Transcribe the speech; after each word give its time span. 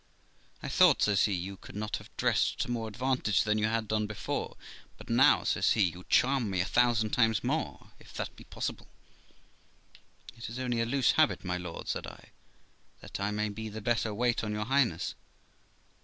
'I 0.63 0.69
thought', 0.69 1.03
says 1.03 1.25
he, 1.25 1.33
'you 1.33 1.57
could 1.57 1.75
not 1.75 1.97
have 1.97 2.09
dressed 2.17 2.57
to 2.61 2.71
more 2.71 2.87
advantage 2.87 3.43
than 3.43 3.59
you 3.59 3.67
had 3.67 3.87
done 3.87 4.07
before; 4.07 4.57
but 4.97 5.11
now', 5.11 5.43
says 5.43 5.73
he, 5.73 5.83
'you 5.83 6.03
charm 6.09 6.49
me 6.49 6.59
a 6.59 6.65
thousand 6.65 7.11
times 7.11 7.43
more, 7.43 7.91
if 7.99 8.11
that 8.15 8.35
be 8.35 8.45
possible,' 8.45 8.87
'It 10.35 10.49
is 10.49 10.57
only 10.57 10.81
a 10.81 10.87
loose 10.87 11.11
habit, 11.11 11.45
my 11.45 11.57
lord', 11.57 11.87
said 11.87 12.07
I, 12.07 12.31
'that 13.01 13.19
I 13.19 13.29
may 13.29 13.49
the 13.49 13.79
better 13.79 14.11
wait 14.11 14.43
on 14.43 14.53
your 14.53 14.65
Highness.' 14.65 15.13